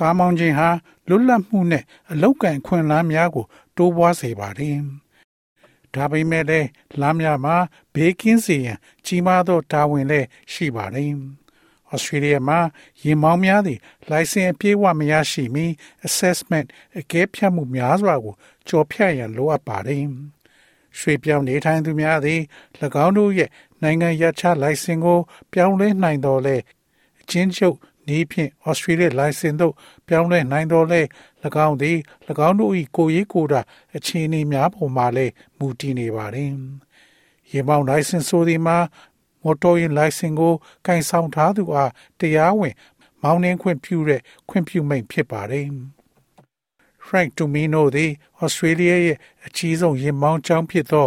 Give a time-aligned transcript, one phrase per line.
[0.00, 0.68] ကားမောင်းခြင်းဟာ
[1.08, 3.46] လွတ်လပ်မှုနဲ့အလောက်ကန်ခွင့်လန်းများကို
[3.76, 4.78] တိုးပွားစေပါတယ်။
[5.94, 6.68] ဒါပေမဲ့လည်း
[7.00, 7.56] လမ်းများမှာ
[7.94, 11.12] ဘေးကင်းစေရန်ကြီးမားသောတာဝန်လည်းရှိပါတယ်။
[11.90, 12.58] ဩစတြေးလျမှာ
[13.02, 15.66] ရင်မောင်းများသည့်လိုင်စင်အပြည့်အဝမရရှိမီ
[16.06, 16.66] assessment
[16.98, 18.34] အကဲဖြတ်မှုများစွာကို
[18.68, 20.04] ကြော်ဖြတ်ရန်လိုအပ်ပါတယ်။
[20.98, 22.40] ရွှေပြောင်းနေထိုင်သူများသည်၎
[23.04, 23.50] င်းတို့ရဲ့
[23.82, 25.18] နိုင်ငံရခြားလိုင်စင်ကို
[25.52, 26.56] ပြောင်းလဲနိုင်တော်လဲ
[27.20, 27.76] အချင်းချုပ်
[28.16, 29.74] ဤဖြင့်ဩစတြေးလျလိုင်စင်တို့
[30.06, 31.02] ပြောင်းလဲနိုင်တော်လဲ၎
[31.66, 31.98] င်းသည်၎
[32.48, 33.60] င်းတို့၏ကိုရေးကိုတာ
[33.96, 36.50] အခြေအနေများပေါ်မှာလည်းမူတည်နေပါတယ်။
[37.50, 38.78] ရေမောင်းလိုင်စင်ဆိုဒီမှာ
[39.42, 40.54] မော်တော်ယာဉ်လိုင်စင်ကို
[40.86, 42.74] ကင်ဆောင်ထားသူအားတရားဝင်
[43.22, 45.66] မောင်းနှင်းခွင့်ပြုတဲ့ခွင့်ပြုမိန့်ဖြစ်ပါတယ်။
[47.06, 48.10] Frank Tumino သည်
[48.44, 51.06] Australia ရဲ့အကြီးဆုံးယာဉ်မောင်းကျောင်းဖြစ်သော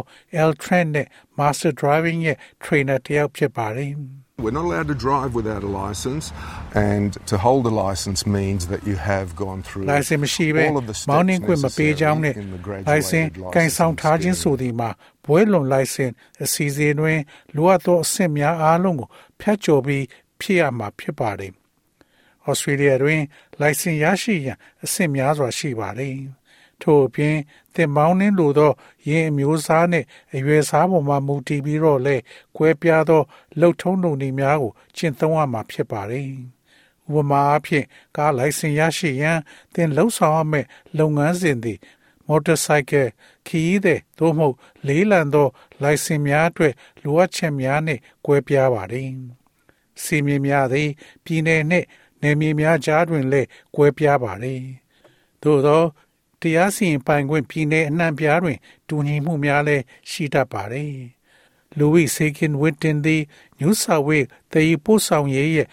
[0.49, 1.07] L Trent နဲ့
[1.37, 3.91] Master Driving ရဲ့ trainer တစ်ယောက်ဖြစ်ပါတယ်။
[4.44, 6.32] We're not allowed to drive without a license,
[6.74, 10.96] and to hold a license means that you have gone through လိုင်စင်မရှိဘဲ all of the
[11.10, 14.60] မောင်းနှ steps င်းခွင့်မပေးကြောင်းနဲ့ necessary in the လိုင်စင် graduated ကန်ဆောင် licensing ထားခြင်းဆို scheme.
[14.60, 14.90] သည်မှာ
[15.24, 16.10] ဘွဲလွန်လိုင်စင်
[16.44, 17.18] အစီအစဉ်တွင်
[17.56, 19.08] လိုအပ်သောအဆင့်များအားလုံးကို
[19.40, 20.04] ဖြတ်ကျော်ပြီး
[20.40, 21.52] ဖြစ်ရမှာဖြစ်ပါတယ်။
[22.50, 23.22] Australia တွင်
[23.60, 26.14] လိုင်စင်ရရှိရန်အဆင့်များစွာရှိပါတယ်။
[26.81, 27.35] ထို့အပြင်
[27.75, 28.71] သင်မောင်းနှင်းလိုသော
[29.07, 32.15] ယင်းအမျိုးအစားနှင့်အရွယ်စားပေါ်မှမူတည်ပြီးတော့လဲ
[32.57, 33.21] ကွဲပြားသော
[33.59, 36.27] လှုပ်ထုံးလုပ်နည်းများကိုကျင့်သုံးရမှာဖြစ်ပါတယ်။
[37.15, 37.85] ဥပမာအားဖြင့်
[38.17, 39.39] ကားလိုင်စင်ရရှိရန်
[39.73, 40.67] သင်လှုပ်ဆောင်ရမယ့်
[40.97, 41.79] လုပ်ငန်းစဉ်သည်
[42.27, 43.09] မော်တော်ဆိုင်ကယ်
[43.47, 44.55] ခီးသည်သို့မဟုတ်
[44.87, 45.47] လေးလံသော
[45.81, 46.73] လိုင်စင်များအတွက်
[47.03, 49.09] လိုအပ်ချက်များနှင့်ကွဲပြားပါတယ်။
[50.03, 50.89] စီမင်းများသည်
[51.25, 51.85] ပြည်내နှင့်
[52.21, 54.61] နယ်မြေများကြားတွင်လည်းကွဲပြားပါတယ်။
[55.43, 55.83] သို့သော
[56.45, 58.57] တရားစီရင်ပိုင်ခွင့်ပြည်내အနှံ့ပြားတွင်
[58.87, 60.93] တူညီမှုများလည်းရှိတတ်ပါတယ်။
[61.77, 63.21] Louis Sekin Witten သည်
[63.59, 65.67] New South Wales တည်ယူပို့ဆောင်ရေးရဲ့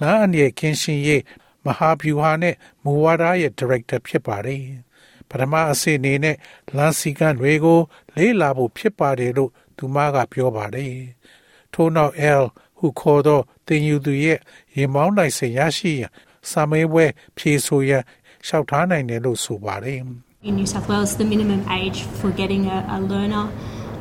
[0.00, 1.22] လမ်းအန္တရာယ်ကင်းရှင်းရေး
[1.64, 2.54] မဟာဗျူဟာနဲ့
[2.84, 4.62] မူဝါဒရဲ့ Director ဖြစ်ပါတယ်။
[5.28, 6.36] ပထမအဆင့်အနေနဲ့
[6.76, 7.80] လမ်းစီကံတွေကို
[8.16, 10.94] လေးလာဖို့ဖြစ်ပါတယ်လို့သူမကပြောပါတယ်။
[11.72, 12.44] ထို့နောက် L
[12.78, 14.38] ဟုခေါ်သောတင်ယူသူရဲ့
[14.76, 16.10] ရေမောင်းနိုင်စင်ရရှိရန်
[16.50, 17.06] စာမေးပွဲ
[17.36, 18.04] ဖြေဆိုရန်
[18.45, 19.99] လျှောက်ထားနိုင်တယ်လို့ဆိုပါတယ်။
[20.47, 23.45] In New South Wales, the minimum age for getting a, a learner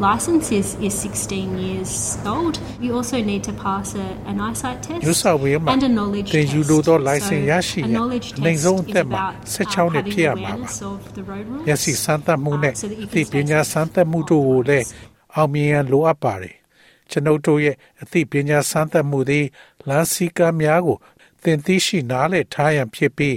[0.00, 2.58] license is, is 16 years old.
[2.80, 5.92] You also need to pass a, an eyesight test New South Wales မှာ and a
[5.98, 6.52] knowledge တင် test.
[6.54, 10.04] ယူလိုသောလိုင်စင်ရရှိ so, ရ a န် knowledge အနိုင် test ဆုံးအ is သက်မှာ about 16 um, နှစ်
[10.04, 11.64] having ဖြစ်ရမှာပါ awareness of the road rules.
[11.66, 14.86] မျက်စိစမ်းသပ်မှုနဲ့ uh, so that you အသိ can ပညာစမ်းသပ်မှုတို့ကိုလည်း
[15.34, 16.56] အောင်မြင်ရန်လိုအပ်ပါတယ်
[17.10, 19.46] ကျွန်ုပ်တို့ရဲ့အသိပညာစမ်းသပ်မှုသည်
[19.88, 20.96] လမ်းစည်းကမ်းများကို
[21.42, 23.36] သင်သိရှိနားလည်ထားရန်ဖြစ်ပြီး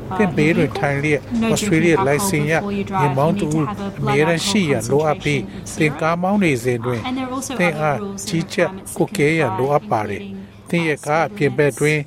[0.13, 0.79] uh, သင်ဘေး your တွင် vehicle.
[0.79, 3.15] ထိုင်လျက် No ဩစတြေးလျ drinking လိုင်စင် alcohol ရ before you ရင် drive.
[3.17, 6.99] မောင်း You တူ need to have a အ blood မြဲတမ်းရှိရန် alcohol လိုအပ်ပြီး concentration of သင်ကားမောင်းနေစဉ်တွင်
[7.07, 9.51] And there are also သင် other အား rules and ကြီးကြပ် requirements that ကို can ကဲရန်
[9.51, 11.97] apply, လိုအပ်ပါတယ် including သင်ရဲ့ကားအပြင်ဘက်တွင်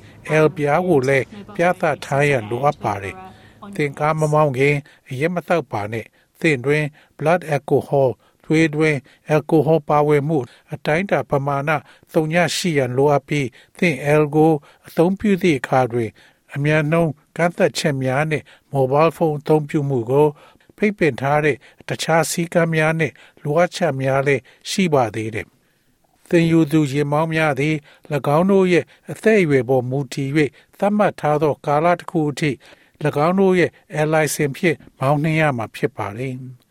[0.43, 3.15] L ပြားကိုလည်းပြသထားရန်လိုအပ်ပါတယ်
[3.75, 4.75] သင်ကားမမောင်းခင်
[5.09, 6.05] အရက်မတောက်ပါနဲ့
[6.41, 6.83] သင်တွင်
[7.19, 8.09] blood alcohol
[8.47, 8.95] သွေးတွင်
[9.35, 10.39] alcohol ပါဝင်မှု
[10.73, 11.71] အတိုင်းအတာပမာဏ
[12.13, 14.51] သုံးညရှိရန်လိုအပ်ပြီးသင် L ကို
[14.87, 16.09] အသုံးပြုသည့်အခါတွင်
[16.55, 20.27] အမြန်နှုန်းကန့်သက်ချက်များနှင့် mobile phone အသုံးပြုမှုကို
[20.77, 21.57] ဖိတ်ပင်ထားတဲ့
[21.87, 23.13] တခြားစည်းကမ်းများနှင့်
[23.43, 25.47] လိုအပ်ချက်များလည်းရှိပါသေးတယ်။
[26.29, 27.75] သင်ယူသူရေမောင်းများသည်၎
[28.37, 30.29] င်းတို့ရဲ့အသက်အရွယ်ပေါ်မူတည်၍
[30.79, 32.51] သတ်မှတ်ထားသောကာလတစ်ခုအထိ၎
[33.27, 33.71] င်းတို့ရဲ့
[34.09, 36.29] LIC ဖြင့်မောင်းနှင်ရမှာဖြစ်ပါလေ။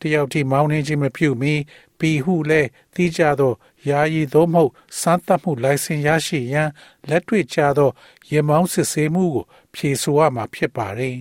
[0.00, 1.54] တယောက်ထိမောင်းနှင်ခြင်းမပြုမီ
[1.98, 2.62] ပီဟုလဲ
[2.94, 3.52] သိကြသော
[3.88, 4.70] ယာယီသို့မဟုတ်
[5.00, 6.68] စမ်းသပ်မှုလိုင်စင်ရရှိရန်
[7.08, 7.90] လက်တွေ့ကျသော
[8.30, 9.44] ရေမောင်းစစ်ဆေးမှုကို
[9.74, 11.16] ဖြေဆိုရမှာဖြစ်ပါတယ်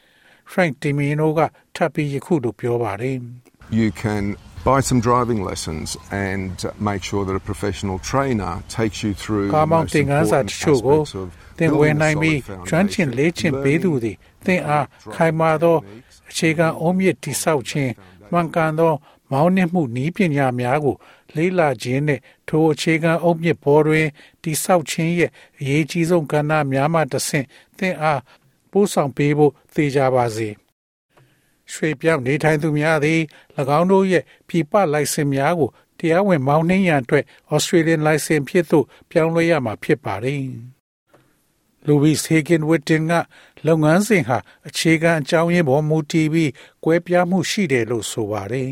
[0.52, 1.40] ။Frank Dimino က
[1.76, 3.16] ထပ်ပြီးယခုလိုပြောပါတယ်။
[3.80, 4.24] You can
[4.68, 9.46] buy some driving lessons and uh, make sure that a professional trainer takes you through
[9.56, 11.28] ကာ the မောင် most သင်ခန်းစာတ important ချို့ကို aspects of
[11.58, 14.16] သင်ဝယ် building a နိုင်ပြီး solid ကျွမ်းကျင် foundation, လေ့ကျင့်ပေးသူ learning သည်
[14.46, 15.76] သင်အားခိုင်မာသော
[16.30, 17.92] အခြေခံအုံးမြစ်တိဆောက်ခြင်း
[18.32, 18.94] မှန်ကန်သော
[19.30, 20.96] မောင်းနှင်းမှုနီးပညာများကို
[21.34, 24.06] လေးလာခြင်းနဲ့ထိုအခြေခံအုတ်မြစ်ပေါ်တွင်
[24.42, 27.46] တိဆောက်ခြင်းရဲ့အရေးကြီးဆုံးကဏ္ဍများမှတစ်ဆင့်
[27.78, 28.20] သင်အား
[28.70, 30.48] ပို့ဆောင်ပေးဖို့သေချာပါစေ။
[31.72, 33.20] ရွှေပြောင်းနေထိုင်သူများသည်၎
[33.78, 37.24] င်းတို့ရဲ့ပြပလိုင်စင်များကိုတရားဝင်မောင်းနှင်းရန်အတွက်
[37.54, 40.42] Australian license ဖြစ်သို့ပြောင်းလဲရမှာဖြစ်ပါတယ်။
[41.88, 43.12] Louis Hagen Witten က
[43.66, 44.38] လုပ်ငန်းစဉ်ဟာ
[44.68, 46.50] အခြေခံအကြောင်းရင်းပေါ်မူတည်ပြီး
[46.84, 48.70] ကွဲပြားမှုရှိတယ်လို့ဆိုပါတယ်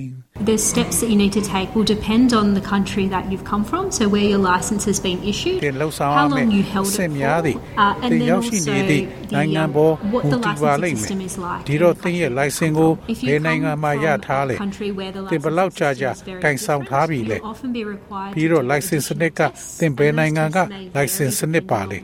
[0.51, 3.65] The steps that you need to take will depend on the country that you've come
[3.71, 7.01] from, so where your license has been issued, တင်လှုပ်ဆောင်ရ how မယ် long you held စ
[7.01, 10.03] it င်များသည် for, uh, and တင် then ရောက်ရှိ also နေသည့် the, နိုင်ငံ um, ပေါ် what
[10.13, 11.63] မူ the တည်ပါလိမ့် licensing မယ် system is like.
[11.69, 15.71] ဒီတော့သင်ရဲ့ license ကို If you ဘယ်နိုင်ငံ come မှာရ from ထားလဲ a country where the သင်ဘယ်လောက်
[15.73, 18.65] licensing ကြာကြာ system is very တိုင်ဆောင်ထားပြီ different, လဲ you'll often be required ပြီး to တော့
[18.65, 21.99] do license စ additional နစ်က tests, သင်ဘယ် and those နိုင်ငံက tests may vary license စနစ်ပါလဲ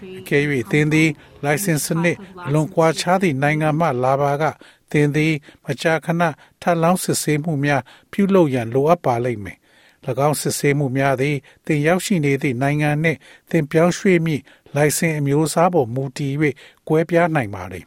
[0.00, 1.08] depending on which country အကယ်၍သင်သည်
[1.44, 2.16] license စနစ်
[2.46, 4.44] အလွန်ကွာခြားသည့်နိုင်ငံမှလာပါက
[4.90, 5.32] သင်သည်
[5.64, 6.22] မကြာခဏ
[6.62, 9.58] ထပ်လောင်းစစ်ဆေးမှုများပြုလုပ်ရန်လိုအပ်ပါလိမ့်မယ်၎
[10.28, 11.36] င်းစစ်ဆေးမှုများသည်
[11.66, 13.18] သင်ရောက်ရှိနေသည့်နိုင်ငံနှင့်
[13.50, 14.42] သင်ပြောင်းရွှေ့မည့်
[14.76, 16.34] လိုင်စင်အမျိုးအစားပေါ်မူတည်၍
[16.88, 17.84] ကွဲပြားနိုင်ပါသည်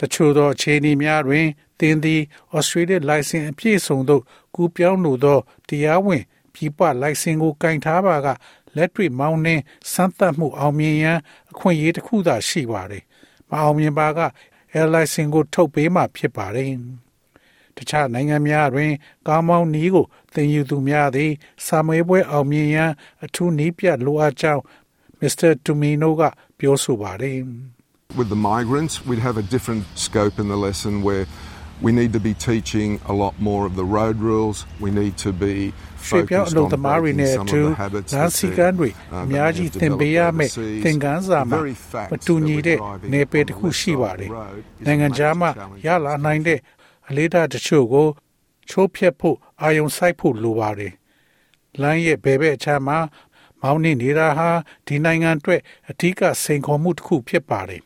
[0.00, 1.46] တချို့သောအခြေအနေများတွင်
[1.80, 2.20] သင်သည်
[2.56, 4.22] Australia license အပြည့်အစုံသို့
[4.54, 6.22] ကူးပြောင်းလိုသောတရားဝင်
[6.54, 8.28] ပြည်ပ license ကိုကင်ထားပါက
[8.76, 9.62] လက်တွေ့မောင်းနှင်း
[9.92, 11.18] စမ်းသပ်မှုအောင်မြင်ရန်
[11.52, 13.02] အခွင့်အရေးတစ်ခုသာရှိပါတယ်။
[13.50, 14.20] မအောင်မြင်ပါက
[14.74, 16.70] air license ကိုထုတ်ပေးမှဖြစ်ပါတယ်။
[17.76, 18.92] တခြားနိုင်ငံများတွင်
[19.28, 21.32] ကားမောင်းနီးကိုသင်ယူသူများသည်
[21.66, 22.90] စာမေးပွဲအောင်မြင်ရန်
[23.24, 24.62] အထူးနည်းပြလိုအပ်ကြောင်း
[25.20, 25.50] Mr.
[25.64, 26.22] Tumino က
[26.58, 27.38] ပြောဆိုပါတယ်။
[28.18, 31.24] With the migrants, we'd have a different scope in the lesson where
[31.84, 34.56] we need to be teaching a lot more of the road rules.
[34.84, 35.54] We need to be
[36.06, 38.88] ရွှေပြောင်းအ focused လုပ် on သမားတွေ breaking နဲ့အ some ထူး of the habits လမ်း that စီကမ်းတွေ
[38.90, 40.82] they, uh, အများကြီး that သင် they've ပေးရ developed မယ် overseas.
[40.84, 43.78] သင်ခန်းစာ The မှာ very fact မတူညီတဲ့ that we're driving နေပယ် on တစ် the ခု left
[43.80, 45.84] ရှိ side ပါ of တယ် the road is a နိုင်ငံခြားမှ major challenge.
[45.86, 46.58] ရလာနိုင်တဲ့
[47.08, 48.06] အလေးထားတချို့ကို
[48.70, 50.92] ချိုးဖျက်ဖို့အာယုံစိုက်ဖို့လိုပါတယ်
[51.80, 52.98] လမ်းရဲ့ဘယ်ဘက်အခြမ်းမှာ
[53.60, 54.48] မောင်းနေနေတာဟာ
[54.86, 57.82] ဒီနိုင်ငံအတွက်အထူးကစိန်ခေါ်မှုတစ်ခုဖြစ်ပါတယ်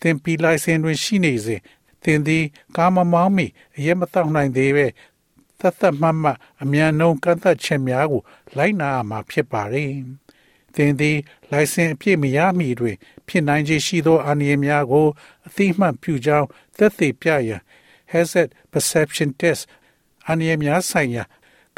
[0.00, 1.60] သင်ပီလိုင်စင်တွင်ရှိနေစဉ်
[2.02, 2.44] သင်သည်
[2.76, 3.46] ကားမမောင်းမီ
[3.76, 4.86] အရက်မတောက်နိုင်သေးပဲ
[5.60, 8.22] သက်သက်မှတ်မှတ်အမြန်နှုန်းကန့်သက်ချက်များကို
[8.56, 9.90] လိုက်နာရမှာဖြစ်ပါတယ်။
[10.74, 11.16] သင်သည်
[11.50, 12.96] လိုင်စင်အပြည့်မရမီတွင်
[13.26, 15.06] ဖြစ်နိုင်ခြေရှိသောအန္တရာယ်များကို
[15.46, 16.46] အသိမှတ်ပြုကြောင်း
[16.76, 17.62] သက်သေပြရန်
[18.12, 19.62] hazard perception test
[20.26, 21.24] အန္တရာယ်များဆိုင်ရာ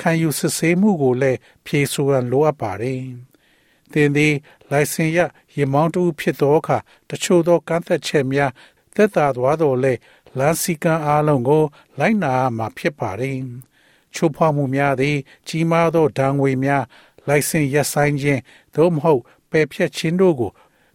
[0.01, 3.01] ခံယူစစ်ဆေးမှုကိုလည်းဖြေဆိုရန်လိုအပ်ပါတယ်။
[3.93, 4.35] သင်သည်
[4.71, 5.19] လိုင်စင်ရ
[5.55, 6.79] ရေမောင်းတူဖြစ်သောအခါ
[7.09, 8.51] တချို့သောကန့်သက်ချက်များ
[8.99, 9.93] သက်သာသွားတော်လဲ
[10.39, 11.65] လမ်းစီကံအားလုံးကို
[11.99, 13.37] လိုက်နာရမှာဖြစ်ပါတယ်။
[14.15, 15.17] ချိုးဖောက်မှုများသည်
[15.49, 16.85] ကြီးမားသောဒဏ်ငွေများ
[17.29, 18.41] လိုင်စင်ရပ်ဆိုင်းခြင်း
[18.75, 20.51] သို့မဟုတ်ပယ်ဖျက်ခြင်းတို့ကို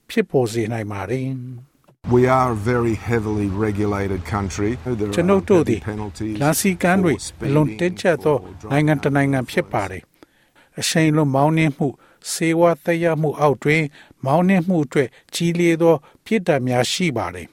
[0.09, 1.27] ဖြစ်ပေါ်စေနိုင်ပါတယ်။
[2.15, 4.71] We are a very heavily regulated country.
[4.99, 9.49] There ကျွန်ု are ပ်တို့သည် heavy penalties လမ်းစီကမ်းတွေ for အလွန်တင်းကျပ်သော speeding, for နိုင်ငံတစ် driving နိုင်ငံ under
[9.51, 9.91] ဖြစ်ပါ influence.
[9.91, 10.03] တယ်။
[10.79, 11.87] အရှိန်လွန်မောင်းနှင်းမှု
[12.31, 13.83] စေဝါသက်ရောက်မှုအောက်တွင်
[14.25, 15.95] မောင်းနှင်းမှုအတွက်ကြီးလေးသော
[16.25, 17.47] ပြစ်ဒဏ်များရှိပါတယ်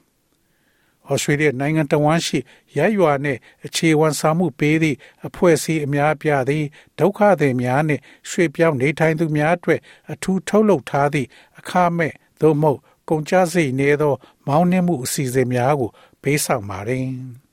[1.09, 2.39] ဩစတြေးလျနိုင်ငံတော်ဝန်ရှိ
[2.77, 6.65] ရရွာနှင့်အခြေဝန်ဆောင်မှုပေးသည့်အဖွဲ့အစည်းအများအပြားသည်
[6.99, 9.79] ဒုက္ခသည်များနှင့်ရွှေ့ပြောင်းနေထိုင်သူများအတွက်
[10.11, 11.27] အထူးထုတ်လုပ်ထားသည့်
[11.59, 14.13] အခမဲ့သို့မဟုတ်ကုန်ကျစရိတ်နည်းသော
[14.47, 15.89] မောင်းနှင်းမှုအစီအစဉ်များကို
[16.21, 17.05] ပေးဆောင်ပါတယ်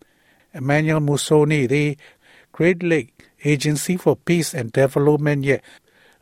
[0.58, 1.90] ။Emmanuel Musoni သည်
[2.54, 3.10] Great Lake
[3.52, 5.60] Agency for Peace and Development ရဲ့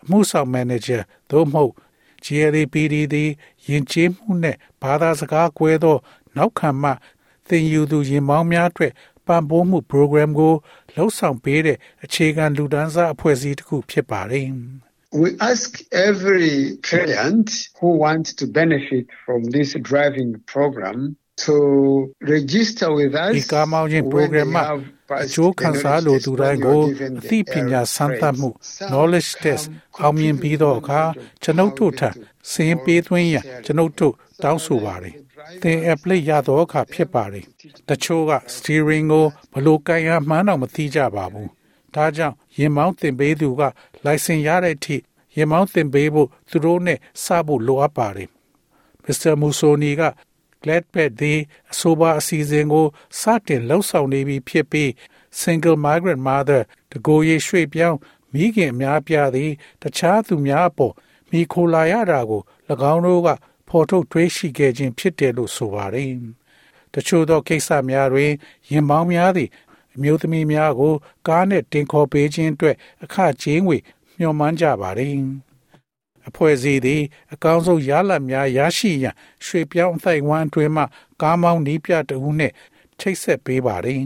[0.02, 1.72] အမှုဆောင်မန်နေဂျာသို့မဟုတ်
[2.24, 3.30] GLAPD သည်
[3.68, 5.96] ယဉ်ကျေးမှုနှင့်ဘာသာစကားကွဲသော
[6.36, 6.90] နောက်ခံမှ
[7.48, 8.92] သင်ယူသူရင်မောင်းများအတွက်
[9.26, 10.54] ပံ့ပိုးမှု program ကို
[10.94, 14.46] လှုပ်ဆောင်ပေးတဲ့အခြေခံလူဒန်းစားအဖွဲ့အစည်းတစ်ခုဖြစ်ပါတယ်။
[15.24, 15.70] We ask
[16.08, 16.52] every
[16.90, 17.48] client
[17.80, 20.98] who wants to benefit from this driving program
[21.44, 21.56] to
[22.34, 26.24] register with us ဒီကားမောင်းခြင်း when program they မှာ have အ passed ကျိုး the ခံစားလို knowledge
[26.26, 28.68] သူ test တိုင်း when ကို you are given အ the သိပညာ air စမ်းသပ်မှု traits.
[28.78, 35.14] Some knowledge test come အောင်မြင်ပြီးတော့အခါ completely ကျွန်ုပ်တို့ထံ how they do စင်ပေးသွင်းရန်ကျွန်ုပ်တို့တောင်းဆိုပါတယ်
[35.62, 37.44] သင် apply ရတော့အခါဖြစ်ပါတယ်
[37.88, 41.50] တချို့က steering ကိုဘလို့ကိုင်ရမှန်းတော့မသိကြပါဘူး
[41.94, 43.62] ဒါကြောင့်ရင်မောင်းသင်ပေးသူက
[44.06, 44.96] license ရတဲ့အထိ
[45.36, 48.28] ရင်မောင်းသင်ပေးဖို့သူတို့နဲ့စဖို့လိုအပ်ပါတယ်
[49.04, 49.34] Mr.
[49.42, 50.02] Musoni က
[50.62, 51.38] Gladpad သည်
[51.72, 52.86] အဆိုပါအစီအစဉ်ကို
[53.20, 54.90] စတင်လှုပ်ဆောင်နေပြီဖြစ်ပြီး
[55.40, 56.62] Single Migrant Mother
[56.92, 57.98] တကိုယ်ရေးရွှေ့ပြောင်း
[58.32, 59.50] မိခင်အများပြားသည်
[59.82, 60.94] တခြားသူများအပေါ်
[61.30, 62.42] မိခိုလာရတာကို၎
[62.92, 63.28] င်းတို့က
[63.68, 66.10] ဖော်ထုတ်တွေးရှိခဲ့ခြင်းဖြစ်တယ်လို့ဆိုပါတယ်။
[66.94, 68.32] တချို့သောကိစ္စများတွင်
[68.70, 69.48] ရင်ပေါင်းများသည်
[69.94, 70.94] အမျိုးသမီးများကို
[71.28, 73.76] ကားနှင့်တင်ခေါ်ပေးခြင်းအတွက်အခကြေးငွေ
[74.18, 75.14] မျှော်မှန်းကြပါတယ်။
[76.28, 77.02] အဖွဲ့အစည်းသည်
[77.34, 80.84] အကောင်းဆုံးရလဒ်များရရှိရန်ရွှေ့ပြောင်းအသိုက်အဝန်းအတွင်းမှ
[81.22, 82.54] ကားမောင်းနီးပြတဦးနှင့်
[83.00, 84.02] ချိတ်ဆက်ပေးပါတယ်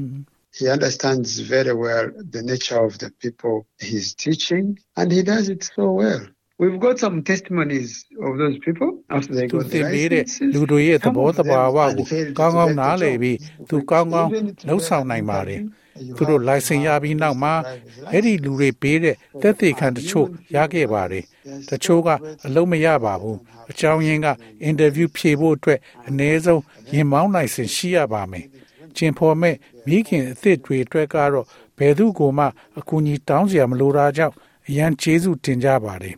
[0.58, 4.66] He understands very well the nature of the people he's teaching,
[4.98, 6.22] and he does it so well.
[6.62, 7.90] We've got some testimonies
[8.26, 10.52] of those people after they သူ got သင် the ပေးတဲ့ licenses.
[10.54, 13.00] လူတွေရဲ့သ Some ဘော of တ them ဘာဝ had ကို failed ကောင်းကောင်း to get နား the
[13.02, 13.20] လည် job.
[13.22, 15.68] ပြီး For သူကောင်းကောင်း even to လှုပ်ဆောင် learn နိုင်ပါတယ် driving,
[16.08, 18.42] you သူတို့ have to license ရ have ပြီး this နောက်မှာ driver's အဲ့ဒီ license.
[18.44, 20.26] လူတွေပေးတဲ့သက်သေခံတချို့
[20.56, 21.24] ရခဲ့ပါတယ်
[21.70, 22.08] တချို့က
[22.46, 23.38] အလုံးမရပါဘူး
[23.70, 24.26] အကြောင်းရင်းက
[24.62, 26.62] အင်တာဗျူးဖြေဖို့အတွက်အနည်းဆုံး
[26.94, 28.44] ရင်မောင်းနိုင်စင်ရှိရပါမယ်
[28.96, 31.46] ကျင်ဖော်မဲ့မိခင်အစ်စ်တွေအတွက်ကတော့
[31.78, 32.44] ဘယ်သူကိုမှ
[32.78, 34.34] အကူအညီတောင်းစရာမလိုတာကြောင့်
[34.68, 36.16] အရန်ကျေးဇူးတင်ကြပါတယ်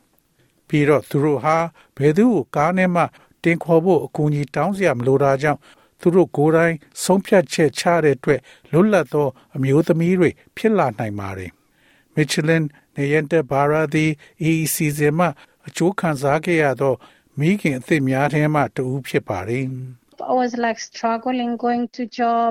[0.73, 1.57] ပြီးတော့သူတို့ဟာ
[1.97, 3.03] ဘယ်သူကိုကားနဲ့မှ
[3.45, 5.61] တင်ခေါ်ဖို့အကူအညီတောင်းစရာမလိုတာကြောင့်
[6.01, 8.41] သူတို့ကိုယ်တိုင်ဆုံးဖြတ်ချက်ချတဲ့အတွက်
[8.73, 11.51] လွတ်လပ်သော အမျိုးသမီးတွေဖြစ်လာနိုင်ပါတယ်။
[12.15, 12.63] Michelin
[12.97, 14.05] နေရတဲ့ဘာရာဒီ
[14.49, 15.27] EEC ဇင်မှ
[15.67, 16.95] အကျိုးခံစားခဲ့ရသော
[17.39, 19.65] မိခင်အသစ်များထဲမှတဦးဖြစ်ပါတယ်။
[20.33, 22.51] I was like struggling going to job,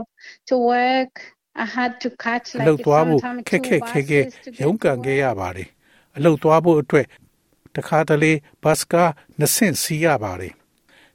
[0.50, 1.14] to work.
[1.64, 4.84] I had to catch အ like လုပ်သွားဖို့ sometimes ခက် two ခက်ခဲခဲ buses to ရုန်း get
[4.84, 5.38] ကန် to ခဲ့ရ work.
[5.42, 5.68] ပါတယ်
[6.18, 7.06] အလုပ်သွားဖို့အတွက်
[7.76, 10.54] တခါတလေဘတ်စကားနှစ်ဆင့်စီးရပါတယ်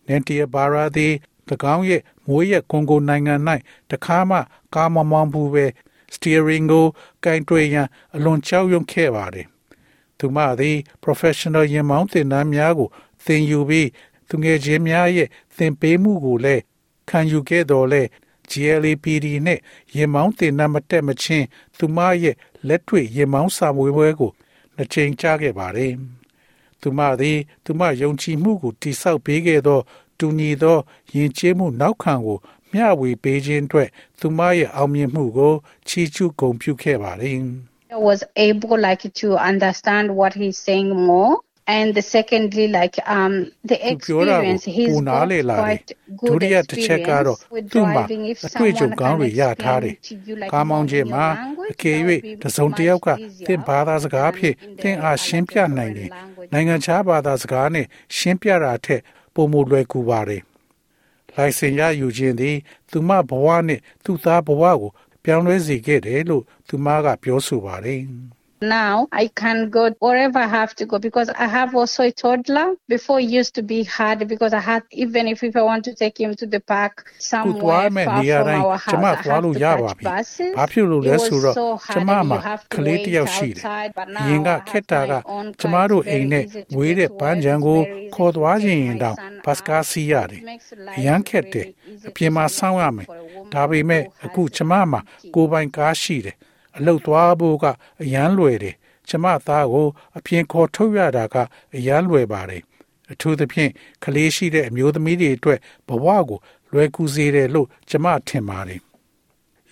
[0.07, 1.09] နန်တီယဘာရာဒီ၎
[1.75, 3.35] င်းရဲ့မွေးရက်ကွန်ဂိုနိုင်ငံ၌
[3.91, 4.39] တခါမှ
[4.75, 5.67] ကားမမောင်းဘူးပဲ
[6.15, 6.87] စတီယရင်ကို
[7.25, 9.47] ကင်တွယ်ရန်အလွန်ကြောက်ရွံ့ခဲ့ပါတယ်
[10.19, 12.89] သူမသည် professional ရင်မောင်းသင်တန်းများကို
[13.25, 13.89] သင်ယူပြီး
[14.29, 16.63] သူငယ်ချင်းများရဲ့သင်ပေးမှုကိုလည်း
[17.09, 18.03] ခံယူခဲ့တော်လဲ
[18.51, 19.59] GLAPD နဲ့
[19.97, 21.47] ရင်မောင်းတင်နံမတက်မချင်း
[21.79, 22.37] သူမရဲ့
[22.69, 24.31] လက်တွေ့ရင်မောင်းစာမွေးပွဲကို
[24.77, 25.93] နှစ်ချိန်ကြားခဲ့ပါတယ်။
[26.83, 29.81] သူမသည်သူမယုံကြည်မှုကိုတိဆောက်ပေးခဲ့သော
[30.19, 30.79] တူညီသော
[31.15, 32.39] ယဉ်ကျေးမှုနောက်ခံကို
[32.73, 33.89] မျှဝေပေးခြင်းအတွက်
[34.21, 35.55] သူမရဲ့အောင်မြင်မှုကို
[35.89, 37.39] ချီးကျူးဂုဏ်ပြုခဲ့ပါတယ်။
[37.97, 41.35] I was able like to understand what he's saying more.
[41.69, 43.35] And the secondly, like um
[43.71, 45.89] the သူပြောတာကို experience, he's ပူနား got လေလာတယ် quite
[46.29, 48.23] ဒု good တိယတစ်ချက်ကတော့ experience with သူ့မှာ driving.
[48.33, 51.27] If အတွေ့အကြုံ someone ကောင်း can တွေရထားတယ် explain to you like ကားမောင်း more ခြင်း in မှာ
[51.27, 56.09] your language, အကယ် that၍ would be တစ်စုံတစ်ယောက်က much easier သင်ဘာသာစကားဖြင့် than in သင်အား the ရှင်းပြနိုင်တယ်
[56.11, 56.51] foreign language.
[56.53, 59.01] နိုင်ငံခြားဘာသာစကားနဲ့ရှင်းပြတာထက်
[59.35, 60.43] ပုံမလွယ်ကူပါတယ်
[61.35, 62.57] လိုင်စင်ရယူခြင်းသည်
[62.91, 64.91] သူမဘဝနဲ့သူ့သားဘဝကို
[65.25, 68.01] ပြောင်းလဲစေခဲ့တယ်လို့သူမကပြောဆိုပါတယ်
[68.80, 72.68] Now I can go wherever I have to go because I have also a toddler.
[72.88, 75.94] Before it used to be hard because I had even if, if I want to
[75.96, 76.94] take him to the park
[77.46, 79.56] ခုသွား somewhere မဲ့ far နေရာ from တိုင်း our ကျ house, မ I သွား have လို့
[79.56, 80.54] to ရ catch ပါပြီ buses.
[80.58, 83.12] ဘာဖြစ်လို့လဲ It was ဆိုတော့ so ကျ hard မ and မှာ you have က to လေးတစ်
[83.12, 85.72] wait ယောက်ရှိတယ် outside, but အရင်က now I ခက် have တာက my own ကျ car.
[85.74, 87.44] မ It's တို့ very အိမ်နဲ့ easy to ဝေး get တဲ့ to ပန်း work.
[87.46, 89.90] ချံ It's ကို very easy ခေါ် to သွားခြင်း take ရင် my တောင် son ဘတ်စကား out.
[89.92, 93.26] စီးရတယ် It makes အ life ရန်ခက်တယ် really easy အပြင်မှာ to ဆောင်းရ live မယ် for a
[93.36, 95.00] woman ဒါပေမဲ့ who has အခုကျမမှာ
[95.36, 96.36] ကိုယ်ပိုင်ကားရှိတယ်
[96.77, 97.65] အလုပ်သွားဖို့က
[98.03, 98.77] အရန်လွယ်တယ်
[99.09, 101.37] ကျမသားကိုအပြင်ခေါ်ထုတ်ရတာက
[101.77, 102.63] အရန်လွယ်ပါတယ်
[103.13, 103.71] အထူးသဖြင့်
[104.05, 106.39] ကလေးရှိတဲ့အမျိုးသမီးတွေအတွက်ဘဝကို
[106.73, 108.81] လွယ်ကူစေတယ်လို့ကျမထင်ပါတယ်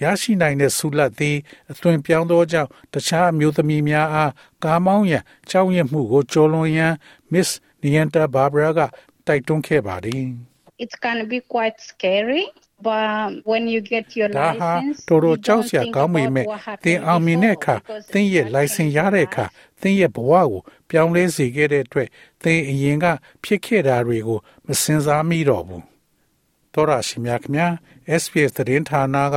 [0.02, 1.36] ရရှိနိုင်တဲ့ဆုလတ်သည်
[1.70, 4.32] အသွင်ပြောင်းသောကြောင့်တခြားအမျိုးသမီးများအား
[4.64, 6.92] ကားမောင်းရန်ကြောက်ရွံ့မှုကိုကျော်လွန်ရန်
[7.32, 7.48] Miss
[7.82, 8.80] Nianta Barbara က
[9.26, 10.24] တိုက်တွန်းခဲ့ပါတယ်
[10.78, 12.44] it can be quite scary.
[12.82, 16.34] But when you get your ဒါဟာ license, တော်တော် you ကြောက် don't စရာ think ကောင်းပေ about
[16.34, 19.80] မဲ့ what သင် happened အောင်မြင်တဲ့အခါ before because သင်ရဲ့ that license changed ရ your တဲ့အခါ life.
[19.82, 22.08] သင်ရဲ့ဘဝကို ပြောင်းလဲစေခဲ့တဲ့အတွက်
[22.42, 23.06] သင်အရင်က
[23.44, 25.82] ဖြစ်ခဲ့တာတွေကို မစင်စားမိတော့ဘူး
[26.74, 27.72] တော်ရရှိမြခင်များ
[28.22, 29.36] SPS သတင်းဌာနက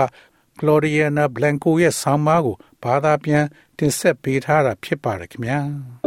[0.60, 3.46] Gloriana Blanco ရဲ့ဆောင်းပါးကိုဘာသာပြန်
[3.78, 6.07] တင်ဆက်ပေးထားတာဖြစ်ပါတယ်ခင်ဗျာ